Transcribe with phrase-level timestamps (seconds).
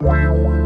[0.00, 0.65] Wow.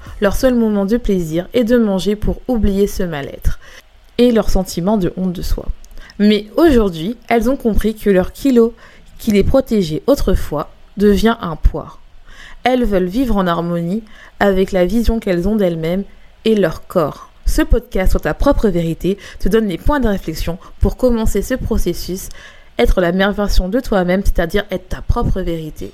[0.21, 3.59] Leur seul moment de plaisir est de manger pour oublier ce mal-être
[4.19, 5.65] et leur sentiment de honte de soi.
[6.19, 8.75] Mais aujourd'hui, elles ont compris que leur kilo
[9.17, 11.97] qui les protégeait autrefois devient un poids.
[12.63, 14.03] Elles veulent vivre en harmonie
[14.39, 16.03] avec la vision qu'elles ont d'elles-mêmes
[16.45, 17.31] et leur corps.
[17.47, 21.55] Ce podcast sur ta propre vérité te donne les points de réflexion pour commencer ce
[21.55, 22.29] processus,
[22.77, 25.91] être la meilleure version de toi-même, c'est-à-dire être ta propre vérité.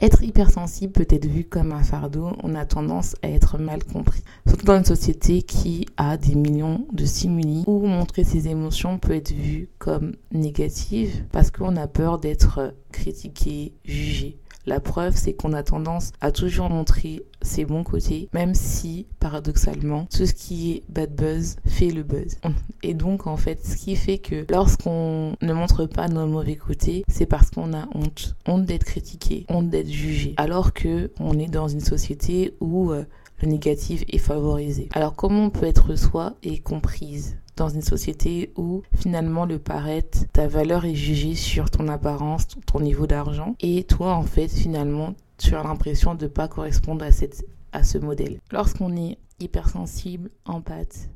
[0.00, 4.22] Être hypersensible peut être vu comme un fardeau, on a tendance à être mal compris.
[4.46, 9.14] Surtout dans une société qui a des millions de stimuli où montrer ses émotions peut
[9.14, 14.38] être vu comme négative parce qu'on a peur d'être critiqué, jugé.
[14.68, 20.06] La preuve, c'est qu'on a tendance à toujours montrer ses bons côtés, même si, paradoxalement,
[20.14, 22.36] tout ce qui est bad buzz fait le buzz.
[22.82, 27.02] Et donc, en fait, ce qui fait que lorsqu'on ne montre pas nos mauvais côtés,
[27.08, 28.36] c'est parce qu'on a honte.
[28.46, 30.34] Honte d'être critiqué, honte d'être jugé.
[30.36, 33.04] Alors que on est dans une société où euh,
[33.40, 34.90] le négatif est favorisé.
[34.92, 37.38] Alors, comment on peut être soi et comprise?
[37.58, 42.80] Dans une société où finalement le paraître, ta valeur est jugée sur ton apparence, ton
[42.80, 43.56] niveau d'argent.
[43.60, 47.82] Et toi, en fait, finalement, tu as l'impression de ne pas correspondre à, cette, à
[47.82, 48.40] ce modèle.
[48.52, 51.10] Lorsqu'on est hypersensible, empathe,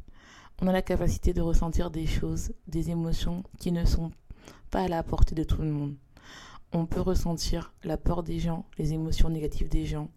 [0.60, 4.10] on a la capacité de ressentir des choses, des émotions qui ne sont
[4.70, 5.94] pas à la portée de tout le monde.
[6.72, 10.08] On peut ressentir la peur des gens, les émotions négatives des gens,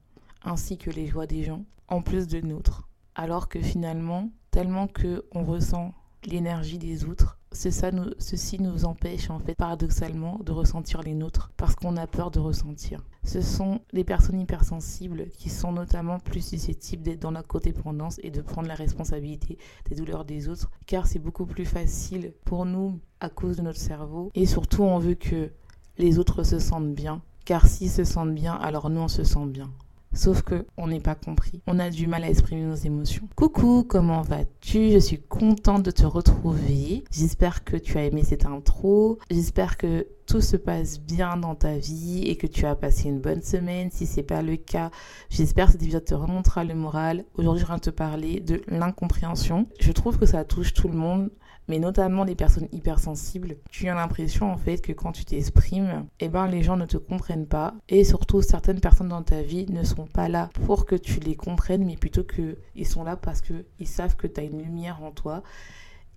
[0.44, 2.88] ainsi que les joies des gens, en plus de nôtres.
[3.13, 5.94] Alors que finalement, tellement que on ressent
[6.28, 7.38] l'énergie des autres.
[7.52, 12.40] Ceci nous empêche en fait paradoxalement de ressentir les nôtres parce qu'on a peur de
[12.40, 13.02] ressentir.
[13.24, 18.30] Ce sont les personnes hypersensibles qui sont notamment plus susceptibles d'être dans la codépendance et
[18.30, 19.58] de prendre la responsabilité
[19.90, 23.80] des douleurs des autres car c'est beaucoup plus facile pour nous à cause de notre
[23.80, 25.52] cerveau et surtout on veut que
[25.97, 29.46] les autres se sentent bien car s'ils se sentent bien alors nous on se sent
[29.46, 29.72] bien.
[30.16, 31.62] Sauf que on n'est pas compris.
[31.68, 33.28] On a du mal à exprimer nos émotions.
[33.36, 34.92] Coucou, comment vas-tu?
[34.92, 37.03] Je suis contente de te retrouver.
[37.12, 39.20] J'espère que tu as aimé cette intro.
[39.30, 43.19] J'espère que tout se passe bien dans ta vie et que tu as passé une
[43.19, 43.91] bonne semaine.
[43.91, 44.91] Si c'est pas le cas,
[45.30, 47.25] j'espère que cet épisode te remontera le moral.
[47.36, 49.68] Aujourd'hui, je viens te parler de l'incompréhension.
[49.80, 51.30] Je trouve que ça touche tout le monde
[51.68, 56.30] mais notamment les personnes hypersensibles, tu as l'impression en fait que quand tu t'exprimes, eh
[56.30, 59.84] ben les gens ne te comprennent pas et surtout certaines personnes dans ta vie ne
[59.84, 63.42] sont pas là pour que tu les comprennes mais plutôt que ils sont là parce
[63.42, 65.42] que ils savent que tu as une lumière en toi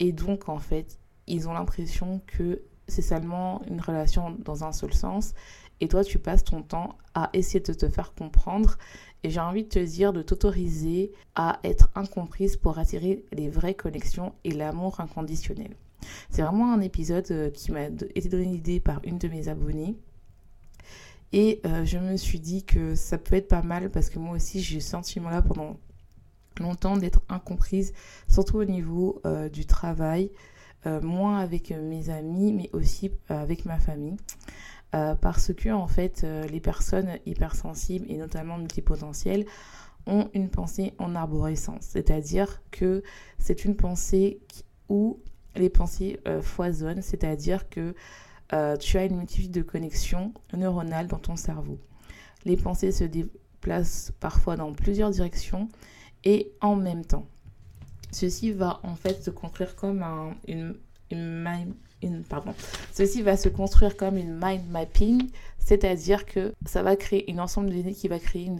[0.00, 4.93] et donc en fait, ils ont l'impression que c'est seulement une relation dans un seul
[4.93, 5.34] sens
[5.81, 8.76] et toi tu passes ton temps à essayer de te faire comprendre
[9.22, 13.75] et j'ai envie de te dire de t'autoriser à être incomprise pour attirer les vraies
[13.75, 15.75] connexions et l'amour inconditionnel.
[16.31, 19.97] C'est vraiment un épisode euh, qui m'a été donné l'idée par une de mes abonnées.
[21.32, 24.37] Et euh, je me suis dit que ça peut être pas mal parce que moi
[24.37, 25.76] aussi j'ai eu ce sentiment-là pendant
[26.59, 27.93] longtemps d'être incomprise,
[28.28, 30.31] surtout au niveau euh, du travail,
[31.03, 34.16] moins avec mes amis, mais aussi avec ma famille.
[34.94, 39.44] Euh, parce que en fait euh, les personnes hypersensibles et notamment multipotentielles
[40.06, 43.03] ont une pensée en arborescence, c'est-à-dire que
[43.38, 44.41] c'est une pensée
[44.88, 45.21] où
[45.56, 47.94] les pensées euh, foisonnent, c'est-à-dire que
[48.81, 51.78] tu as une multitude de connexions neuronales dans ton cerveau.
[52.47, 55.69] Les pensées se déplacent parfois dans plusieurs directions
[56.25, 57.26] et en même temps.
[58.10, 60.74] Ceci va se construire comme un, une,
[61.10, 61.74] mind
[64.70, 68.50] mapping, c'est-à-dire que ça va créer une ensemble d'idées qui va créer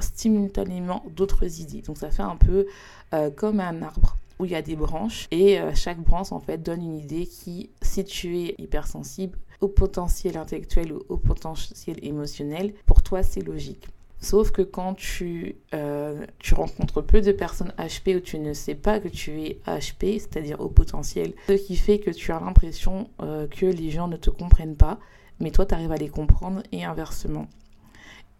[0.00, 1.82] simultanément d'autres idées.
[1.82, 2.66] Donc ça fait un peu
[3.14, 6.40] euh, comme un arbre où il y a des branches et euh, chaque branche en
[6.40, 11.98] fait donne une idée qui, si tu es hypersensible au potentiel intellectuel ou au potentiel
[12.02, 13.88] émotionnel, pour toi c'est logique.
[14.20, 18.74] Sauf que quand tu, euh, tu rencontres peu de personnes HP où tu ne sais
[18.74, 23.08] pas que tu es HP, c'est-à-dire au potentiel, ce qui fait que tu as l'impression
[23.22, 24.98] euh, que les gens ne te comprennent pas,
[25.38, 27.46] mais toi tu arrives à les comprendre et inversement.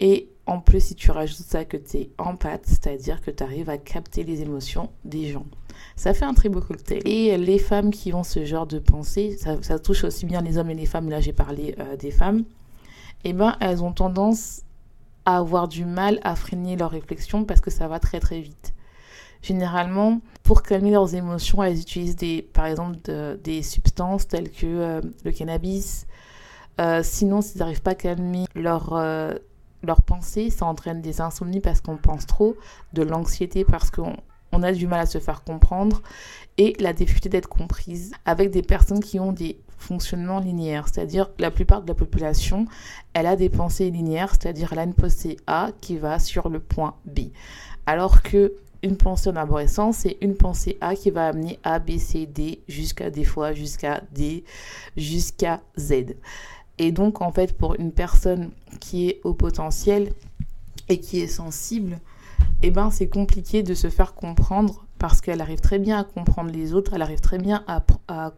[0.01, 3.69] Et en plus, si tu rajoutes ça que tu es empathe, c'est-à-dire que tu arrives
[3.69, 5.45] à capter les émotions des gens.
[5.97, 7.03] Ça fait un très beau cocktail.
[7.05, 10.71] Et les femmes qui ont ce genre de pensée, ça, touche aussi bien les hommes
[10.71, 12.45] et les femmes, là j'ai parlé euh, des femmes,
[13.25, 14.63] eh ben elles ont tendance
[15.37, 18.75] avoir du mal à freiner leurs réflexions parce que ça va très très vite.
[19.43, 22.99] Généralement, pour calmer leurs émotions, elles utilisent des, par exemple
[23.45, 26.07] des substances telles que euh, le cannabis.
[26.81, 29.35] Euh, sinon, s'ils n'arrivent pas à calmer leur, euh,
[30.51, 32.57] ça entraîne des insomnies parce qu'on pense trop,
[32.93, 34.17] de l'anxiété parce qu'on
[34.53, 36.03] on a du mal à se faire comprendre
[36.57, 41.51] et la difficulté d'être comprise avec des personnes qui ont des fonctionnements linéaires, c'est-à-dire la
[41.51, 42.67] plupart de la population,
[43.15, 46.61] elle a des pensées linéaires, c'est-à-dire elle a une pensée A qui va sur le
[46.61, 47.31] point B.
[47.87, 51.99] Alors que une pensée en arborescence, c'est une pensée A qui va amener A, B,
[51.99, 54.45] C, D jusqu'à des fois jusqu'à D,
[54.97, 56.15] jusqu'à Z.
[56.79, 60.13] Et donc, en fait, pour une personne qui est au potentiel
[60.89, 61.99] et qui est sensible,
[62.63, 66.51] eh ben, c'est compliqué de se faire comprendre parce qu'elle arrive très bien à comprendre
[66.51, 67.83] les autres, elle arrive très bien à,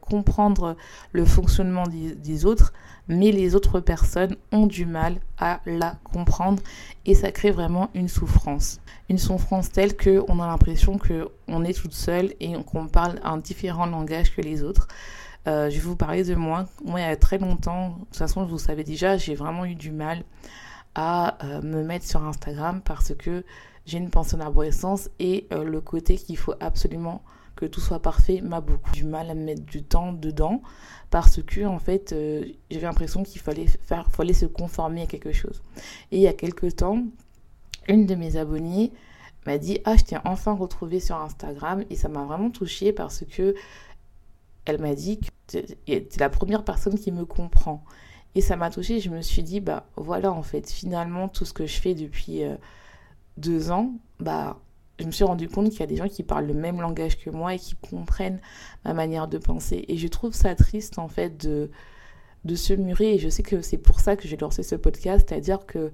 [0.00, 0.76] comprendre
[1.12, 2.72] le fonctionnement des, des, autres,
[3.08, 6.62] mais les autres personnes ont du mal à la comprendre
[7.06, 8.80] et ça crée vraiment une souffrance.
[9.08, 13.86] Une souffrance telle qu'on a l'impression qu'on est toute seule et qu'on parle un différent
[13.86, 14.88] langage que les autres.
[15.46, 16.66] Euh, je vais vous parler de moi.
[16.84, 19.74] Moi, il y a très longtemps, de toute façon, vous savez déjà, j'ai vraiment eu
[19.74, 20.22] du mal
[20.94, 23.44] à euh, me mettre sur Instagram parce que
[23.90, 27.22] j'ai une pension d'arborescence et euh, le côté qu'il faut absolument
[27.56, 30.62] que tout soit parfait m'a beaucoup du mal à mettre du temps dedans
[31.10, 32.14] parce que en fait
[32.70, 35.62] j'avais l'impression qu'il fallait faire se conformer à quelque chose
[36.12, 37.02] et il y a quelques temps
[37.88, 38.92] une de mes abonnées
[39.46, 43.24] m'a dit ah je t'ai enfin retrouvé sur Instagram et ça m'a vraiment touchée parce
[43.26, 43.54] que
[44.64, 47.84] elle m'a dit que c'est la première personne qui me comprend.
[48.34, 49.00] Et ça m'a touchée.
[49.00, 52.44] Je me suis dit, bah voilà, en fait, finalement, tout ce que je fais depuis
[52.44, 52.54] euh,
[53.40, 54.58] deux ans, bah
[55.00, 57.18] je me suis rendu compte qu'il y a des gens qui parlent le même langage
[57.18, 58.40] que moi et qui comprennent
[58.84, 59.84] ma manière de penser.
[59.88, 61.70] Et je trouve ça triste, en fait, de,
[62.44, 63.14] de se murer.
[63.14, 65.90] Et je sais que c'est pour ça que j'ai lancé ce podcast, c'est-à-dire que,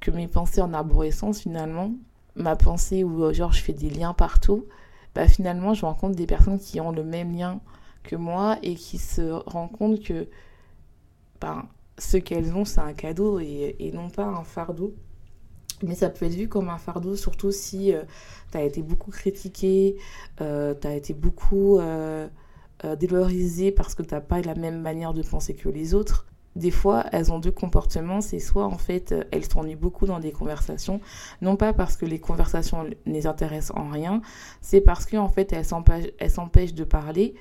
[0.00, 1.92] que mes pensées en arborescence, finalement,
[2.36, 4.66] ma pensée où, genre, je fais des liens partout,
[5.14, 7.60] bah finalement, je rencontre des personnes qui ont le même lien
[8.04, 10.28] que moi et qui se rend compte que
[11.40, 11.66] ben,
[11.98, 14.94] ce qu'elles ont, c'est un cadeau et, non pas un fardeau.
[15.82, 18.02] Mais ça peut être vu comme un fardeau, surtout si euh,
[18.50, 19.96] tu as été beaucoup critiqué,
[20.40, 22.28] euh, tu as été beaucoup euh,
[22.84, 26.26] euh, dévalorisé parce que tu n'as pas la même manière de penser que les autres.
[26.54, 28.22] Des fois, elles ont deux comportements.
[28.22, 31.00] C'est soit, en fait, elles s'ennuient beaucoup dans des conversations,
[31.42, 34.22] non pas parce que les conversations les intéressent en rien,
[34.62, 35.66] c'est parce qu'en fait, elles
[36.30, 37.34] s'empêchent de parler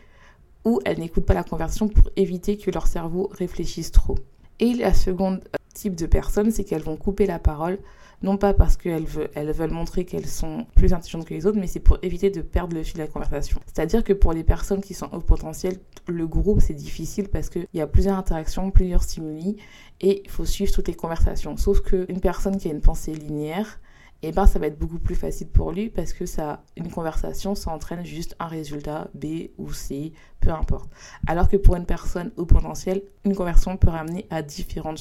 [0.66, 4.16] ou elles n'écoutent pas la conversation pour éviter que leur cerveau réfléchisse trop.
[4.60, 7.78] Et la seconde euh, type de personnes, c'est qu'elles vont couper la parole,
[8.26, 11.60] non pas parce qu'elles veulent, elles veulent montrer qu'elles sont plus intelligentes que les autres,
[11.60, 13.60] mais c'est pour éviter de perdre le fil de la conversation.
[13.68, 15.78] C'est-à-dire que pour les personnes qui sont au potentiel,
[16.08, 19.58] le groupe c'est difficile parce qu'il y a plusieurs interactions, plusieurs stimuli,
[20.02, 21.56] et il faut suivre toutes les conversations.
[21.56, 23.80] Sauf qu'une personne qui a une pensée linéaire,
[24.26, 26.90] et eh ben ça va être beaucoup plus facile pour lui parce que ça, une
[26.90, 30.90] conversation, ça entraîne juste un résultat B ou C, peu importe.
[31.28, 34.96] Alors que pour une personne au potentiel, une conversation peut ramener à, différents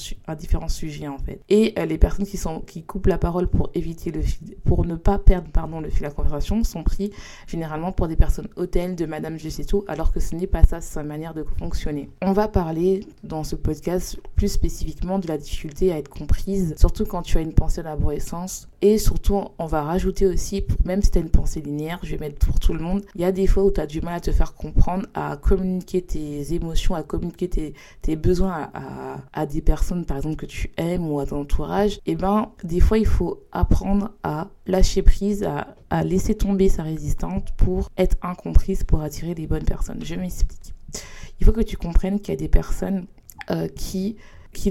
[0.68, 1.40] sujets en fait.
[1.48, 4.20] Et euh, les personnes qui, sont, qui coupent la parole pour éviter le
[4.62, 7.10] pour ne pas perdre pardon, le fil de la conversation sont pris
[7.46, 9.48] généralement pour des personnes hautaines de Madame Je
[9.88, 12.10] alors que ce n'est pas ça sa manière de fonctionner.
[12.20, 17.06] On va parler dans ce podcast plus spécifiquement de la difficulté à être comprise, surtout
[17.06, 21.18] quand tu as une pensée d'arborescence et surtout, on va rajouter aussi, même si tu
[21.18, 23.46] as une pensée linéaire, je vais mettre pour tout le monde, il y a des
[23.46, 27.02] fois où tu as du mal à te faire comprendre, à communiquer tes émotions, à
[27.02, 28.70] communiquer tes, besoins
[29.32, 31.96] à, des personnes, par exemple, que tu aimes ou à ton entourage.
[32.06, 36.82] Et eh ben, des fois, il faut apprendre à lâcher prise, à, laisser tomber sa
[36.82, 40.00] résistance pour être incomprise, pour attirer les bonnes personnes.
[40.04, 40.74] Je m'explique.
[41.40, 43.06] Il faut que tu comprennes qu'il y a des personnes
[43.50, 44.16] euh, qui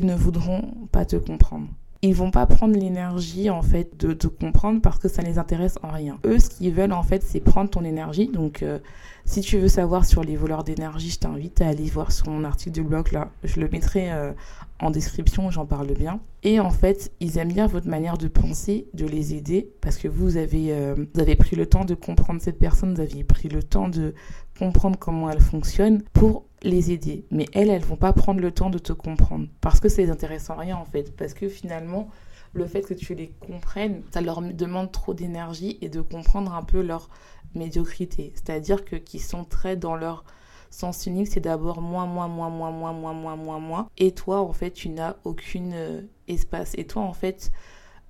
[0.01, 1.67] ne voudront pas te comprendre
[2.03, 5.87] ils vont pas prendre l'énergie en fait de comprendre parce que ça les intéresse en
[5.87, 6.19] rien.
[6.25, 8.27] Eux, ce qu'ils veulent en fait, c'est prendre ton énergie.
[8.27, 8.79] Donc, euh,
[9.23, 12.43] si tu veux savoir sur les voleurs d'énergie, je t'invite à aller voir sur mon
[12.43, 13.31] article de blog là.
[13.45, 14.33] Je le mettrai euh,
[14.81, 16.19] en description, j'en parle bien.
[16.43, 20.09] Et en fait, ils aiment bien votre manière de penser, de les aider parce que
[20.09, 23.47] vous avez, euh, vous avez pris le temps de comprendre cette personne, vous avez pris
[23.47, 24.13] le temps de
[24.57, 27.25] comprendre comment elle fonctionne pour les aider.
[27.31, 30.09] Mais elles, elles vont pas prendre le temps de te comprendre parce que ça les
[30.09, 31.15] intéresse en rien en fait.
[31.15, 32.09] Parce que finalement,
[32.53, 36.63] le fait que tu les comprennes, ça leur demande trop d'énergie et de comprendre un
[36.63, 37.09] peu leur
[37.55, 38.31] médiocrité.
[38.35, 40.23] C'est-à-dire que qui sont très dans leur
[40.69, 43.89] sens unique, c'est d'abord moi, moi, moi, moi, moi, moi, moi, moi, moi.
[43.97, 46.73] Et toi, en fait, tu n'as aucune euh, espace.
[46.77, 47.51] Et toi, en fait,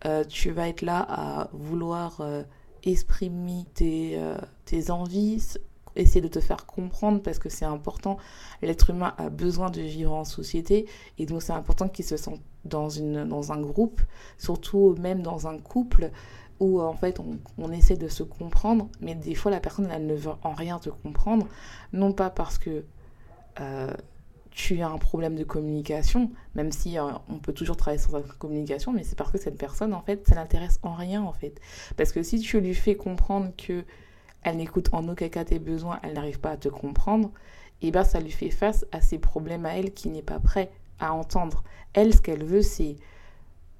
[0.06, 2.44] euh, tu vas être là à vouloir euh,
[2.84, 4.20] exprimer tes
[4.66, 5.56] tes envies,
[5.96, 8.18] essayer de te faire comprendre parce que c'est important.
[8.62, 12.40] L'être humain a besoin de vivre en société et donc c'est important qu'il se sente
[12.66, 14.02] dans, une, dans un groupe,
[14.38, 16.12] surtout même dans un couple
[16.60, 17.20] où en fait
[17.58, 20.80] on, essaie de se comprendre, mais des fois la personne elle ne veut en rien
[20.80, 21.48] te comprendre,
[21.92, 22.86] non pas parce que
[23.60, 23.94] euh,
[24.52, 28.22] tu as un problème de communication, même si euh, on peut toujours travailler sur la
[28.22, 31.60] communication, mais c'est parce que cette personne en fait ça l'intéresse en rien en fait,
[31.98, 33.84] parce que si tu lui fais comprendre que
[34.44, 37.32] elle n'écoute en aucun cas tes besoins, elle n'arrive pas à te comprendre,
[37.82, 40.72] et bien ça lui fait face à ses problèmes à elle qui n'est pas prêt
[41.00, 41.64] à entendre.
[41.94, 42.96] Elle, ce qu'elle veut, c'est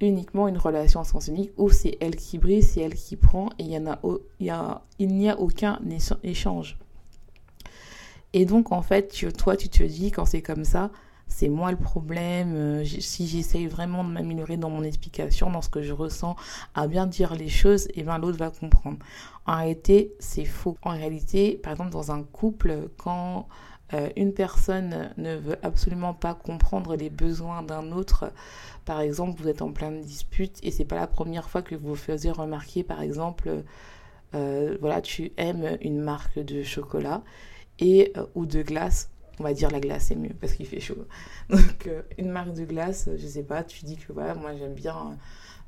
[0.02, 3.50] uniquement une relation à sens unique où c'est elle qui brille, c'est elle qui prend
[3.58, 4.00] et il y en a,
[4.40, 5.80] y a, il n'y a aucun
[6.24, 6.78] échange.
[8.34, 10.92] Et donc en fait, toi tu te dis quand c'est comme ça,
[11.34, 12.54] c'est moi le problème.
[12.56, 16.36] Euh, si j'essaye vraiment de m'améliorer dans mon explication, dans ce que je ressens,
[16.76, 19.00] à bien dire les choses, et eh bien l'autre va comprendre.
[19.48, 20.78] En réalité, c'est faux.
[20.84, 23.48] En réalité, par exemple, dans un couple, quand
[23.96, 28.32] euh, une personne ne veut absolument pas comprendre les besoins d'un autre,
[28.86, 31.90] par exemple, vous êtes en pleine dispute et c'est pas la première fois que vous
[31.90, 33.64] vous faisiez remarquer, par exemple,
[34.36, 37.24] euh, voilà, tu aimes une marque de chocolat
[37.80, 39.10] et ou de glace
[39.40, 41.08] on va dire la glace c'est mieux parce qu'il fait chaud.
[41.50, 44.74] Donc euh, une marque de glace, je sais pas, tu dis que voilà, moi j'aime
[44.74, 45.18] bien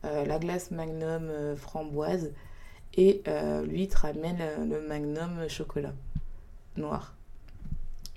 [0.05, 2.31] euh, la glace Magnum euh, framboise
[2.98, 3.24] et
[3.65, 5.93] lui il te ramène le Magnum chocolat
[6.77, 7.14] noir.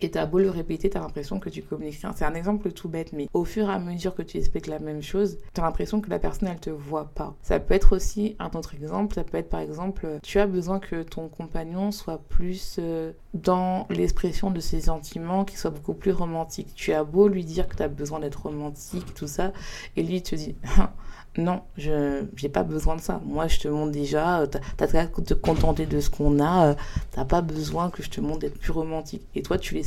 [0.00, 2.12] Et t'as beau le répéter, t'as l'impression que tu communiques rien.
[2.14, 4.78] C'est un exemple tout bête, mais au fur et à mesure que tu expliques la
[4.78, 7.34] même chose, t'as l'impression que la personne, elle te voit pas.
[7.42, 9.14] Ça peut être aussi un autre exemple.
[9.14, 13.86] Ça peut être par exemple, tu as besoin que ton compagnon soit plus euh, dans
[13.90, 16.74] l'expression de ses sentiments, qu'il soit beaucoup plus romantique.
[16.74, 19.52] Tu as beau lui dire que tu as besoin d'être romantique, tout ça,
[19.96, 20.56] et lui, il te dit,
[21.38, 23.20] non, je n'ai pas besoin de ça.
[23.24, 26.68] Moi, je te montre déjà, euh, tu as, qu'à te contenter de ce qu'on a,
[26.68, 26.74] euh,
[27.12, 29.26] t'as pas besoin que je te montre d'être plus romantique.
[29.34, 29.78] Et toi, tu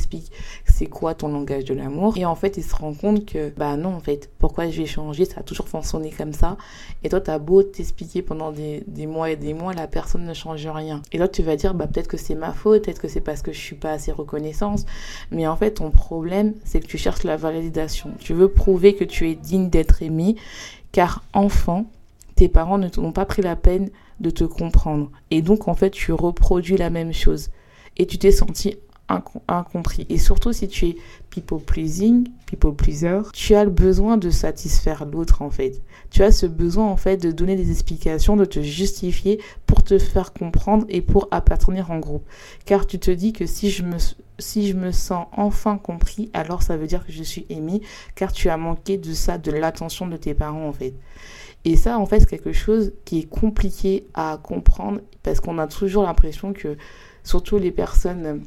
[0.64, 2.16] c'est quoi ton langage de l'amour.
[2.16, 4.86] Et en fait, il se rend compte que, bah non, en fait, pourquoi je vais
[4.86, 6.56] changer, ça a toujours fonctionné comme ça.
[7.02, 10.24] Et toi, tu as beau t'expliquer pendant des, des, mois et des mois, la personne
[10.24, 11.02] ne change rien.
[11.12, 13.42] Et là, tu vas dire, bah peut-être que c'est ma faute, peut-être que c'est parce
[13.42, 14.84] que je suis pas assez reconnaissance.
[15.30, 18.10] Mais en fait, ton problème, c'est que tu cherches la validation.
[18.18, 20.36] Tu veux prouver que tu es digne d'être aimé
[20.92, 21.86] car enfant,
[22.36, 23.90] tes parents ne t'ont pas pris la peine
[24.20, 25.10] de te comprendre.
[25.30, 27.50] Et donc, en fait, tu reproduis la même chose.
[27.96, 28.76] Et tu t'es senti
[29.48, 30.06] incompris.
[30.08, 30.96] Et surtout, si tu es
[31.30, 35.80] people pleasing, people pleaser, tu as le besoin de satisfaire l'autre, en fait.
[36.10, 39.98] Tu as ce besoin, en fait, de donner des explications, de te justifier pour te
[39.98, 42.26] faire comprendre et pour appartenir en groupe.
[42.64, 43.96] Car tu te dis que si je me,
[44.38, 47.82] si je me sens enfin compris, alors ça veut dire que je suis aimé,
[48.14, 50.94] car tu as manqué de ça, de l'attention de tes parents, en fait.
[51.64, 55.68] Et ça, en fait, c'est quelque chose qui est compliqué à comprendre parce qu'on a
[55.68, 56.76] toujours l'impression que,
[57.24, 58.42] surtout les personnes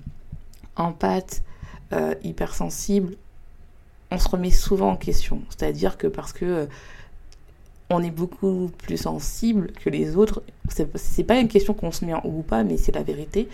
[0.75, 1.43] empathes,
[1.93, 3.15] euh, hypersensibles,
[4.11, 5.41] on se remet souvent en question.
[5.49, 6.65] C'est-à-dire que parce que euh,
[7.89, 10.41] on est beaucoup plus sensible que les autres.
[10.95, 13.47] C'est pas une question qu'on se met en ou pas, mais c'est la vérité.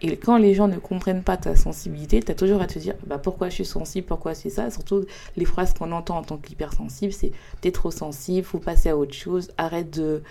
[0.00, 2.94] Et quand les gens ne comprennent pas ta sensibilité, tu as toujours à te dire
[3.06, 4.70] bah, pourquoi je suis sensible, pourquoi c'est ça?
[4.70, 5.04] Surtout
[5.36, 9.14] les phrases qu'on entend en tant qu'hypersensible, c'est t'es trop sensible, faut passer à autre
[9.14, 10.22] chose, arrête de,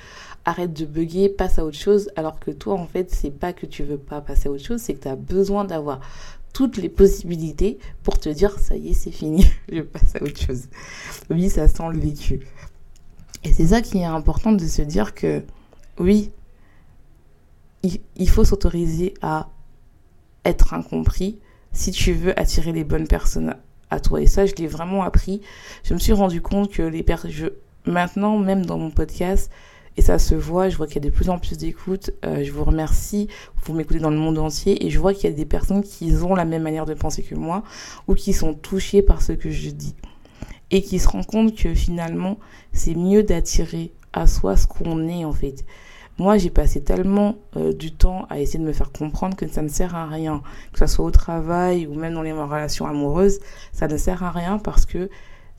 [0.45, 2.09] arrête de bugger, passe à autre chose.
[2.15, 4.81] Alors que toi, en fait, c'est pas que tu veux pas passer à autre chose,
[4.81, 6.01] c'est que tu as besoin d'avoir
[6.53, 10.39] toutes les possibilités pour te dire ça y est, c'est fini, je passe à autre
[10.39, 10.67] chose.
[11.29, 12.41] Oui, ça sent le vécu.
[13.43, 15.43] Et c'est ça qui est important de se dire que
[15.99, 16.31] oui,
[18.15, 19.49] il, faut s'autoriser à
[20.45, 21.39] être incompris
[21.73, 23.55] si tu veux attirer les bonnes personnes
[23.89, 24.21] à toi.
[24.21, 25.41] Et ça, je l'ai vraiment appris.
[25.83, 27.51] Je me suis rendu compte que les personnes,
[27.85, 29.51] maintenant, même dans mon podcast,
[29.97, 32.11] et ça se voit, je vois qu'il y a de plus en plus d'écoutes.
[32.25, 33.27] Euh, je vous remercie,
[33.63, 36.11] vous m'écoutez dans le monde entier et je vois qu'il y a des personnes qui
[36.23, 37.63] ont la même manière de penser que moi
[38.07, 39.95] ou qui sont touchées par ce que je dis
[40.73, 42.37] et qui se rendent compte que finalement,
[42.73, 45.63] c'est mieux d'attirer à soi ce qu'on est en fait.
[46.17, 49.61] Moi, j'ai passé tellement euh, du temps à essayer de me faire comprendre que ça
[49.61, 53.39] ne sert à rien, que ce soit au travail ou même dans les relations amoureuses,
[53.71, 55.09] ça ne sert à rien parce que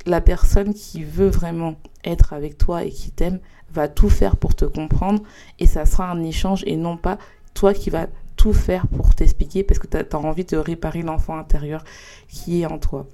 [0.04, 3.38] la personne qui veut vraiment être avec toi et qui t'aime
[3.72, 5.22] va tout faire pour te comprendre
[5.60, 7.18] et ça sera un échange et non pas
[7.54, 11.38] toi qui vas tout faire pour t'expliquer parce que tu as, envie de réparer l'enfant
[11.38, 11.84] intérieur
[12.28, 13.06] qui est en toi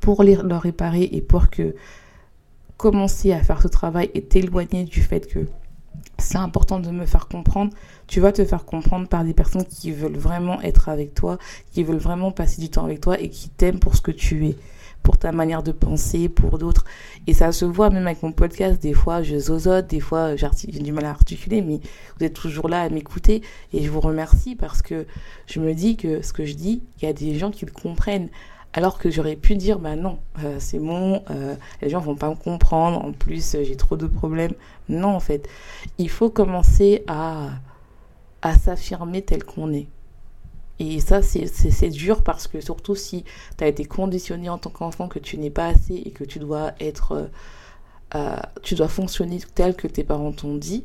[0.00, 1.74] pour les, leur réparer et pour que
[2.76, 5.46] commencer à faire ce travail et t'éloigner du fait que
[6.18, 7.72] c'est important de me faire comprendre,
[8.06, 11.38] tu vas te faire comprendre par des personnes qui veulent vraiment être avec toi,
[11.72, 14.46] qui veulent vraiment passer du temps avec toi et qui t'aiment pour ce que tu
[14.46, 14.56] es.
[15.02, 16.86] pour ta manière de penser, pour d'autres.
[17.26, 18.80] Et ça se voit même avec mon podcast.
[18.80, 20.48] Des fois, je zozote, des fois, j'ai
[20.80, 21.78] du mal à articuler, mais
[22.18, 23.42] vous êtes toujours là à m'écouter.
[23.74, 25.06] Et je vous remercie parce que
[25.46, 27.70] je me dis que ce que je dis, il y a des gens qui le
[27.70, 28.30] comprennent.
[28.74, 32.28] Alors que j'aurais pu dire, bah non, euh, c'est bon, euh, les gens vont pas
[32.28, 34.52] me comprendre, en plus j'ai trop de problèmes.
[34.88, 35.48] Non, en fait,
[35.98, 37.50] il faut commencer à,
[38.42, 39.86] à s'affirmer tel qu'on est.
[40.80, 43.24] Et ça, c'est dur parce que surtout si
[43.56, 46.40] tu as été conditionné en tant qu'enfant que tu n'es pas assez et que tu
[46.40, 47.26] dois être, euh,
[48.16, 50.84] euh, tu dois fonctionner tel que tes parents t'ont dit,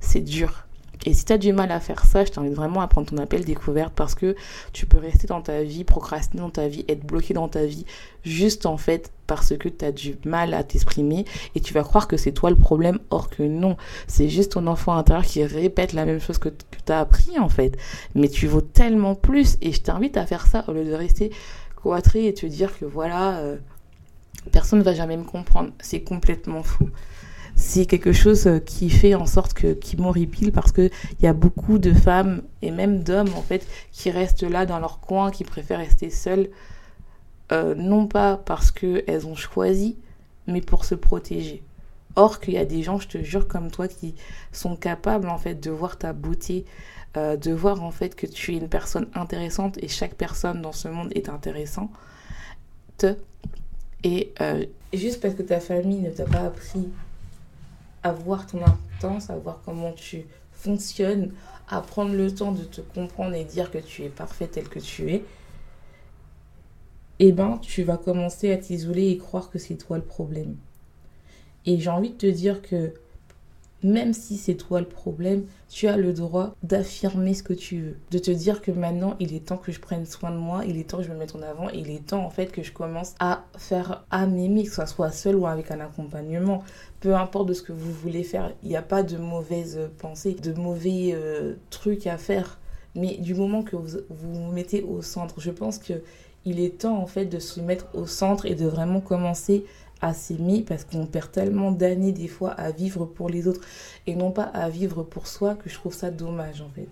[0.00, 0.65] c'est dur.
[1.04, 3.18] Et si tu as du mal à faire ça, je t'invite vraiment à prendre ton
[3.18, 4.34] appel découverte parce que
[4.72, 7.84] tu peux rester dans ta vie, procrastiner dans ta vie, être bloqué dans ta vie,
[8.24, 11.24] juste en fait parce que tu as du mal à t'exprimer
[11.54, 13.76] et tu vas croire que c'est toi le problème, or que non,
[14.06, 17.48] c'est juste ton enfant intérieur qui répète la même chose que, tu as appris en
[17.48, 17.76] fait.
[18.14, 21.30] Mais tu vaux tellement plus et je t'invite à faire ça au lieu de rester
[21.76, 23.56] cloîtré et te dire que voilà, euh,
[24.52, 25.70] personne ne va jamais me comprendre.
[25.80, 26.88] C'est complètement fou
[27.56, 31.26] c'est quelque chose euh, qui fait en sorte que qui m'horripile parce que il y
[31.26, 35.30] a beaucoup de femmes et même d'hommes en fait qui restent là dans leur coin,
[35.30, 36.50] qui préfèrent rester seules,
[37.52, 39.96] euh, non pas parce qu'elles ont choisi,
[40.46, 41.62] mais pour se protéger.
[42.14, 44.14] Or qu'il y a des gens, je te jure, comme toi, qui
[44.52, 46.64] sont capables en fait de voir ta beauté,
[47.16, 50.72] euh, de voir en fait que tu es une personne intéressante et chaque personne dans
[50.72, 51.90] ce monde est intéressante.
[54.04, 54.32] Et
[54.92, 56.88] juste parce que ta famille ne t'a pas appris
[58.06, 61.32] à voir ton intense, à voir comment tu fonctionnes,
[61.68, 64.78] à prendre le temps de te comprendre et dire que tu es parfait tel que
[64.78, 65.24] tu es,
[67.18, 70.56] eh ben, tu vas commencer à t'isoler et croire que c'est toi le problème.
[71.64, 72.94] Et j'ai envie de te dire que
[73.86, 77.96] même si c'est toi le problème, tu as le droit d'affirmer ce que tu veux.
[78.10, 80.76] De te dire que maintenant, il est temps que je prenne soin de moi, il
[80.76, 82.72] est temps que je me mette en avant, il est temps en fait que je
[82.72, 86.64] commence à faire, à m'aimer, que ce soit seul ou avec un accompagnement.
[87.00, 90.34] Peu importe de ce que vous voulez faire, il n'y a pas de mauvaises pensées,
[90.34, 92.58] de mauvais euh, trucs à faire.
[92.96, 96.02] Mais du moment que vous vous mettez au centre, je pense que
[96.44, 99.64] il est temps en fait de se mettre au centre et de vraiment commencer
[100.00, 103.62] à s'aimer parce qu'on perd tellement d'années des fois à vivre pour les autres
[104.06, 106.88] et non pas à vivre pour soi que je trouve ça dommage en fait.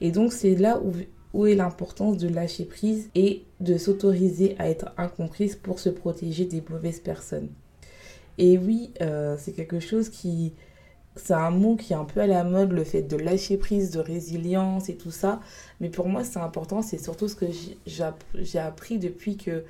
[0.00, 0.92] Et donc c'est là où,
[1.34, 6.46] où est l'importance de lâcher prise et de s'autoriser à être incomprise pour se protéger
[6.46, 7.48] des mauvaises personnes.
[8.38, 10.54] Et oui, euh, c'est quelque chose qui...
[11.16, 13.90] C'est un mot qui est un peu à la mode, le fait de lâcher prise,
[13.90, 15.40] de résilience et tout ça.
[15.80, 16.82] Mais pour moi, c'est important.
[16.82, 17.46] C'est surtout ce que
[17.84, 19.64] j'ai appris depuis que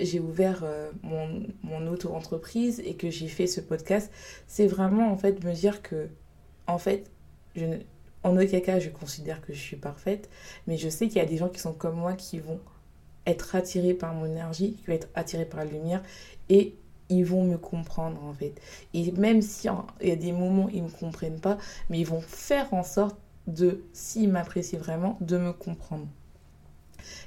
[0.00, 4.10] j'ai ouvert euh, mon, mon auto-entreprise et que j'ai fait ce podcast,
[4.46, 6.08] c'est vraiment en fait me dire que,
[6.66, 7.10] en fait,
[8.22, 10.28] en aucun cas je considère que je suis parfaite,
[10.66, 12.60] mais je sais qu'il y a des gens qui sont comme moi qui vont
[13.26, 16.02] être attirés par mon énergie, qui vont être attirés par la lumière
[16.48, 16.74] et
[17.08, 18.54] ils vont me comprendre en fait.
[18.94, 19.68] Et même si
[20.02, 23.16] y a des moments ils ne me comprennent pas, mais ils vont faire en sorte
[23.46, 26.08] de, s'ils m'apprécient vraiment, de me comprendre.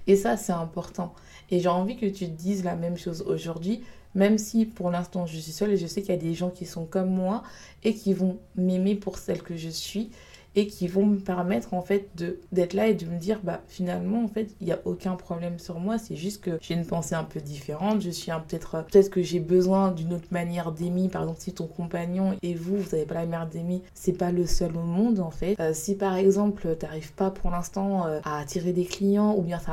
[0.07, 1.13] Et ça, c'est important.
[1.51, 3.81] Et j'ai envie que tu te dises la même chose aujourd'hui,
[4.15, 6.49] même si pour l'instant je suis seule et je sais qu'il y a des gens
[6.49, 7.43] qui sont comme moi
[7.83, 10.09] et qui vont m'aimer pour celle que je suis
[10.55, 12.09] et qui vont me permettre en fait
[12.51, 15.59] d'être là et de me dire bah finalement en fait il n'y a aucun problème
[15.59, 15.97] sur moi.
[15.97, 18.01] C'est juste que j'ai une pensée un peu différente.
[18.01, 21.09] Je suis peut-être peut-être que j'ai besoin d'une autre manière d'aimer.
[21.09, 24.31] Par exemple si ton compagnon et vous vous n'avez pas la manière d'aimer c'est pas
[24.31, 25.59] le seul au monde en fait.
[25.59, 29.41] Euh, si par exemple tu n'arrives pas pour l'instant euh, à attirer des clients ou
[29.41, 29.69] bien tu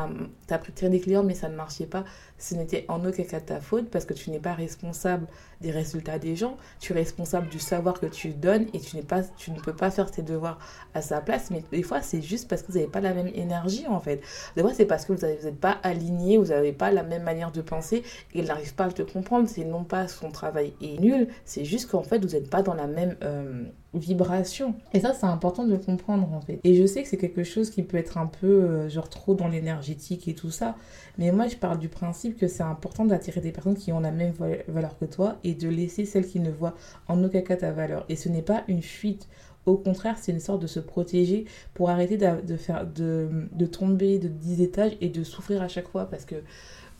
[0.54, 2.04] as attiré des clients mais ça ne marchait pas
[2.38, 5.26] ce n'était en aucun cas de ta faute parce que tu n'es pas responsable
[5.60, 9.22] des résultats des gens, tu es responsable du savoir que tu donnes et tu, pas,
[9.36, 10.58] tu ne peux pas faire tes devoirs
[10.94, 11.50] à sa place.
[11.50, 14.20] Mais des fois, c'est juste parce que vous n'avez pas la même énergie en fait.
[14.54, 17.52] Des fois, c'est parce que vous n'êtes pas aligné, vous n'avez pas la même manière
[17.52, 18.02] de penser
[18.34, 19.48] et il n'arrive pas à te comprendre.
[19.48, 22.74] C'est non pas son travail est nul, c'est juste qu'en fait, vous n'êtes pas dans
[22.74, 23.16] la même.
[23.22, 23.64] Euh,
[23.98, 24.74] vibration.
[24.92, 26.60] Et ça, c'est important de comprendre en fait.
[26.64, 29.34] Et je sais que c'est quelque chose qui peut être un peu euh, genre trop
[29.34, 30.76] dans l'énergétique et tout ça.
[31.18, 34.10] Mais moi, je parle du principe que c'est important d'attirer des personnes qui ont la
[34.10, 34.32] même
[34.68, 36.74] valeur que toi et de laisser celles qui ne voient
[37.08, 38.04] en aucun cas ta valeur.
[38.08, 39.28] Et ce n'est pas une fuite.
[39.64, 44.20] Au contraire, c'est une sorte de se protéger pour arrêter de, faire, de, de tomber
[44.20, 46.36] de 10 étages et de souffrir à chaque fois parce que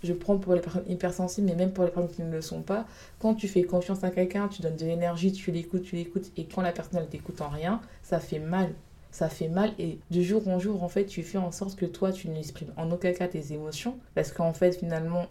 [0.03, 2.63] je prends pour les personnes hypersensibles, mais même pour les personnes qui ne le sont
[2.63, 2.87] pas,
[3.19, 6.45] quand tu fais confiance à quelqu'un, tu donnes de l'énergie, tu l'écoutes, tu l'écoutes, et
[6.45, 8.73] quand la personne ne t'écoute en rien, ça fait mal.
[9.11, 11.87] Ça fait mal et de jour en jour, en fait, tu fais en sorte que
[11.87, 15.27] toi, tu n'exprimes en aucun cas tes émotions, parce qu'en fait, finalement,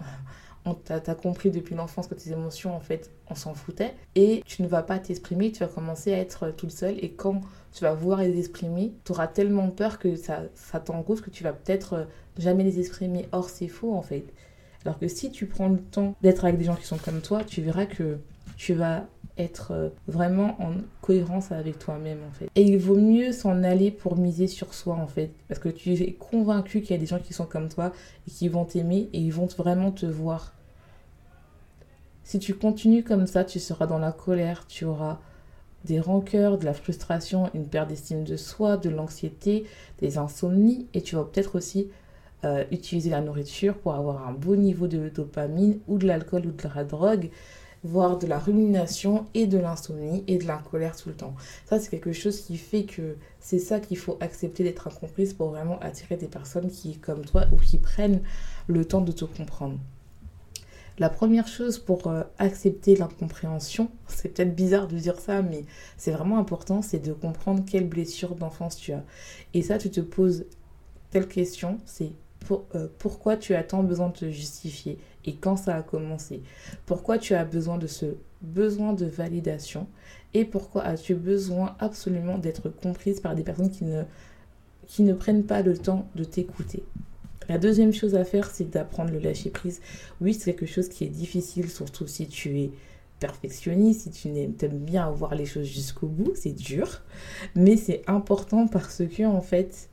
[0.65, 4.63] on t'a compris depuis l'enfance que tes émotions, en fait, on s'en foutait, et tu
[4.63, 7.41] ne vas pas t'exprimer, tu vas commencer à être toute seule, et quand
[7.73, 11.43] tu vas vouloir les exprimer, tu auras tellement peur que ça, ça t'engouffre que tu
[11.43, 12.07] vas peut-être
[12.39, 13.27] jamais les exprimer.
[13.33, 14.25] Or, c'est faux, en fait
[14.85, 17.43] Alors que si tu prends le temps d'être avec des gens qui sont comme toi,
[17.43, 18.19] tu verras que
[18.55, 19.05] tu vas
[19.37, 22.49] être euh, vraiment en cohérence avec toi-même en fait.
[22.55, 25.31] Et il vaut mieux s'en aller pour miser sur soi en fait.
[25.47, 27.91] Parce que tu es convaincu qu'il y a des gens qui sont comme toi
[28.27, 30.53] et qui vont t'aimer et ils vont vraiment te voir.
[32.23, 35.19] Si tu continues comme ça, tu seras dans la colère, tu auras
[35.83, 39.65] des rancœurs, de la frustration, une perte d'estime de soi, de l'anxiété,
[39.99, 41.89] des insomnies et tu vas peut-être aussi
[42.45, 46.51] euh, utiliser la nourriture pour avoir un beau niveau de dopamine ou de l'alcool ou
[46.51, 47.29] de la drogue
[47.85, 51.35] voire de la rumination et de l'insomnie et de la colère tout le temps.
[51.65, 55.49] Ça, c'est quelque chose qui fait que c'est ça qu'il faut accepter d'être incomprise pour
[55.49, 58.21] vraiment attirer des personnes qui, comme toi, ou qui prennent
[58.67, 59.77] le temps de te comprendre.
[60.97, 65.65] La première chose pour euh, accepter l'incompréhension, c'est peut-être bizarre de dire ça, mais
[65.97, 69.03] c'est vraiment important, c'est de comprendre quelle blessure d'enfance tu as.
[69.53, 70.45] Et ça, tu te poses
[71.11, 72.11] telle question, c'est
[72.51, 76.41] euh, pourquoi tu as tant besoin de te justifier et quand ça a commencé?
[76.85, 78.05] Pourquoi tu as besoin de ce
[78.41, 79.87] besoin de validation?
[80.33, 84.03] Et pourquoi as-tu besoin absolument d'être comprise par des personnes qui ne,
[84.85, 86.83] qui ne prennent pas le temps de t'écouter?
[87.47, 89.79] La deuxième chose à faire, c'est d'apprendre le lâcher prise.
[90.19, 92.71] Oui, c'est quelque chose qui est difficile, surtout si tu es
[93.19, 97.01] perfectionniste, si tu aimes bien avoir les choses jusqu'au bout, c'est dur,
[97.55, 99.89] mais c'est important parce que en fait,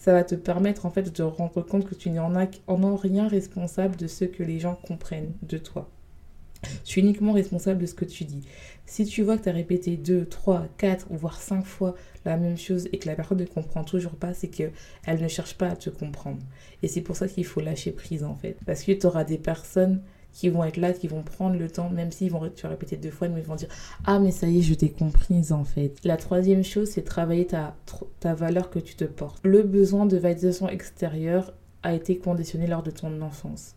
[0.00, 2.96] ça va te permettre en fait de te rendre compte que tu n'en as en
[2.96, 5.90] rien responsable de ce que les gens comprennent de toi.
[6.84, 8.42] Tu es uniquement responsable de ce que tu dis.
[8.86, 12.36] Si tu vois que tu as répété 2, 3, 4 ou voire 5 fois la
[12.36, 14.72] même chose et que la personne ne comprend toujours pas, c'est qu'elle
[15.06, 16.42] ne cherche pas à te comprendre.
[16.82, 18.56] Et c'est pour ça qu'il faut lâcher prise en fait.
[18.66, 21.90] Parce que tu auras des personnes qui vont être là, qui vont prendre le temps,
[21.90, 23.68] même s'ils vont, tu vas répéter deux fois, mais ils vont dire
[24.04, 25.94] Ah, mais ça y est, je t'ai comprise en fait.
[26.04, 27.76] La troisième chose, c'est travailler ta,
[28.20, 29.40] ta valeur que tu te portes.
[29.42, 33.74] Le besoin de validation extérieure a été conditionné lors de ton enfance.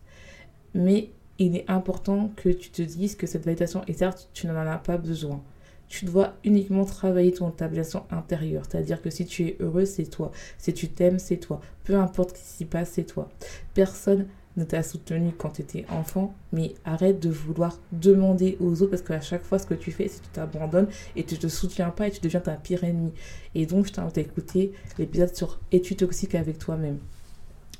[0.74, 4.78] Mais il est important que tu te dises que cette validation extérieure, tu n'en as
[4.78, 5.42] pas besoin.
[5.88, 8.64] Tu dois uniquement travailler ton validation intérieure.
[8.68, 10.32] C'est-à-dire que si tu es heureux, c'est toi.
[10.58, 11.60] Si tu t'aimes, c'est toi.
[11.84, 13.28] Peu importe ce qui s'y passe, c'est toi.
[13.74, 18.90] Personne ne t'a soutenu quand tu étais enfant, mais arrête de vouloir demander aux autres
[18.90, 21.48] parce qu'à chaque fois, ce que tu fais, c'est que tu t'abandonnes et tu te
[21.48, 23.12] soutiens pas et tu deviens ta pire ennemie.
[23.54, 26.98] Et donc, je t'invite à écouter l'épisode sur Es-tu toxique avec toi-même?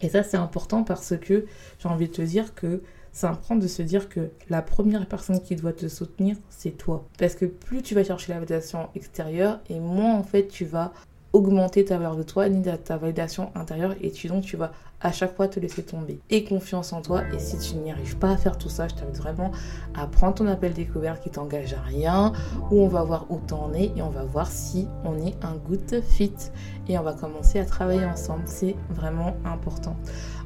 [0.01, 1.47] Et ça, c'est important parce que
[1.79, 2.83] j'ai envie de te dire que
[3.13, 7.07] c'est important de se dire que la première personne qui doit te soutenir, c'est toi.
[7.17, 10.93] Parce que plus tu vas chercher la validation extérieure et moins en fait tu vas
[11.35, 15.13] augmenter ta valeur de toi ni ta validation intérieure et tu, donc tu vas à
[15.13, 16.21] chaque fois te laisser tomber.
[16.31, 18.95] Et confiance en toi et si tu n'y arrives pas à faire tout ça, je
[18.95, 19.51] t'invite vraiment
[19.95, 22.33] à prendre ton appel découvert qui t'engage à rien
[22.71, 25.57] où on va voir où t'en es et on va voir si on est un
[25.69, 26.33] good fit
[26.89, 28.45] et on va commencer à travailler ensemble.
[28.47, 29.97] C'est vraiment important.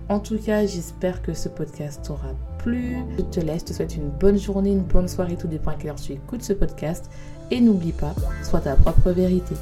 [0.08, 2.96] En tout cas, j'espère que ce podcast t'aura plu.
[3.18, 5.74] Je te laisse, je te souhaite une bonne journée, une bonne soirée, tout dépend à
[5.74, 7.10] quelle heure tu écoutes ce podcast.
[7.50, 9.54] Et n'oublie pas, sois ta propre vérité.